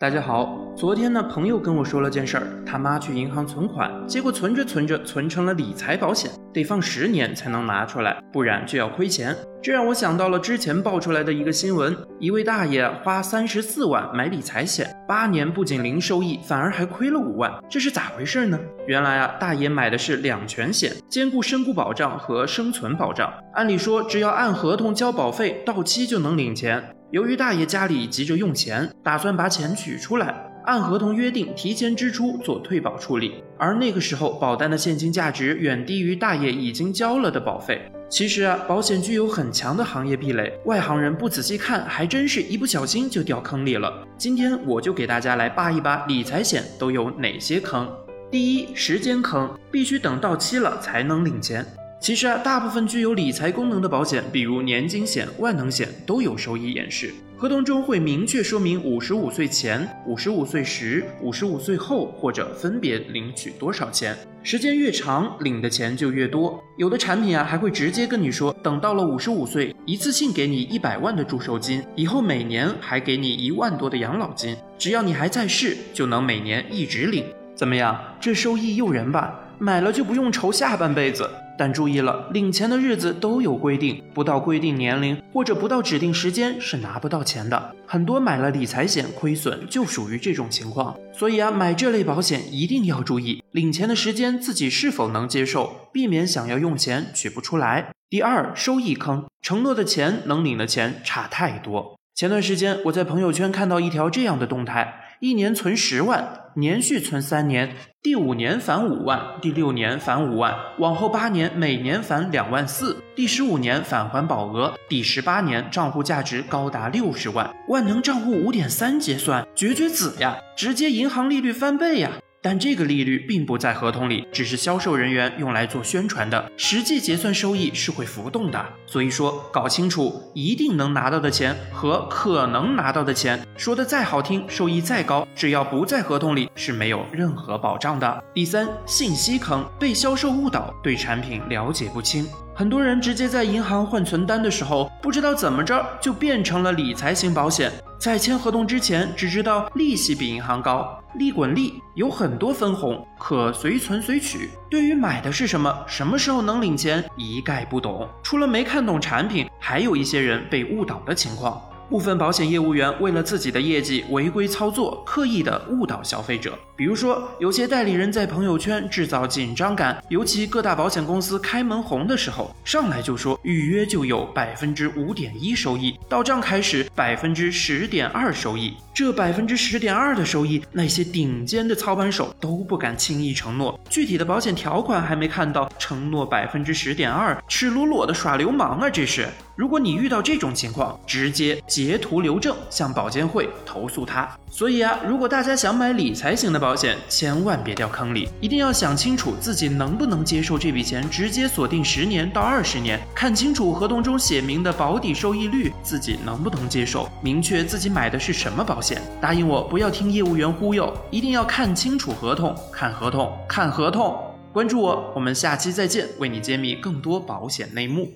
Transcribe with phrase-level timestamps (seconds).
[0.00, 9.36] 大家好，昨天呢，朋友跟我说了件事儿，他妈去银行存款，结果存着存着存成了理财保险，得放十年才能拿出来，不然就要亏钱。
[9.62, 18.58] 这让我想到了之前爆出来的一个新闻，一位大爷花三十四万买理财险，八年不仅零收益，反而还亏了五万，这是咋回事呢？
[18.86, 26.82] 原来啊，大爷买的是两全险，兼顾身故保障和生存保障，按理说只要按合同交保费，到期就能领钱。
[27.10, 30.32] 由于大爷家里急着用钱，打算把钱取出来，
[30.64, 33.42] 按合同约定提前支出做退保处理。
[33.58, 37.82] 而那个时候，保单的现金价值远低于大爷已经交了的保费。
[38.08, 44.06] 其实啊，保险具有很强的行业壁垒，外行人不仔细看，还真是一不小心就掉坑里了。
[44.16, 47.88] 今天我就给大家来扒一扒理财险都有哪些坑。
[48.30, 51.66] 第一，时间坑，必须等到期了才能领钱。
[52.00, 57.12] 其实啊，大部分具有理财功能的保险，比如年金险、万能险，都有收益演示。
[57.36, 64.16] 合同中会明确说明五十五岁前、五十五岁时、五十五岁后，或者分别领取多少钱。
[64.42, 66.58] 时间越长，领的钱就越多。
[66.78, 77.26] 有的产品啊，还会直接跟你说，等到了五十五岁，一次性给你一百万的祝寿金，以后每年还给你一万多的养老金，只要你还在世，就能每年一直领。
[77.54, 79.38] 怎么样，这收益诱人吧？
[79.58, 81.28] 买了就不用愁下半辈子。
[81.60, 87.76] 但注意了，领钱的日子都有规定，不到规定年龄或者不到指定时间是拿不到钱的。
[87.86, 90.96] 很多买了理财险亏损就属于这种情况。
[91.12, 97.92] 所以啊，买这类保险一定要注意领钱的时间自己是否能接受，避免想要用钱取不出来。
[98.08, 101.99] 第二，收益坑，承诺的钱能领的钱差太多。
[102.14, 105.06] 前段时间我在朋友圈看到一条这样的动态。
[105.20, 122.12] 一年存十万，连续存三年，第五年返五万，第六年返五万，往后八年每年返两万四，第十五年返还保额，第十八年账户价值高达六十万，万能账户五点三结算，绝绝子呀，直接银行利率翻倍呀！
[122.42, 128.64] 但这个利率并不在合同里，只是销售人员用来做宣传的，实际结算收益是会浮动的。
[128.86, 138.24] 所以说，搞清楚一定能拿到的钱和可能拿到的钱，说的再好听，收益再高，只要不在合同里是没有任何保障的。
[138.32, 142.26] 第三，信息坑，被销售误导，对产品了解不清。
[142.54, 147.70] 很多人直接在银行换存单的时候，不知道怎么着就变成了理财型保险。
[148.00, 154.48] 在签合同之前，只知道利息比银行高，利滚利，有很多分红，可随存随取。
[154.70, 158.08] 对于买的是什么，什么时候能领钱，一概不懂。
[158.22, 161.60] 除了没看懂产品，还有一些人被误导的情况。
[161.90, 166.56] 部分保险业务员为了自己的业绩违规操作，刻意的误导消费者。
[166.76, 178.72] 比如说，有些代理人在朋友圈制造紧张感，尤其各大保险公司开门红的时候，上来就说预约就有百分之五点一收益，到账开始百分之十点二收益。
[178.94, 183.78] 这百分之十点二的收益，那些顶尖的操盘手都不敢轻易承诺。
[183.88, 188.88] 具体的保险条款还没看到，承诺百分之十点二，赤裸裸的耍流氓啊！
[188.88, 189.26] 这是。
[189.60, 194.26] 如果你遇到这种情况，直接截图留证向保监会投诉他。
[194.50, 209.02] 所以啊，如果大家想买理财型的保险，千万别掉坑里，一定要想清楚自己能不能接受这笔钱直接锁定十年到二十年，看清楚合同中写明的保底收益率，自己能不能接受，明确自己买的是什么保险。
[209.20, 214.18] 答应我，不要听业务员忽悠，一定要看清楚合同，看合同，看合同。
[214.54, 218.10] 关注我，我们下期再见，为你揭秘更多保险内幕。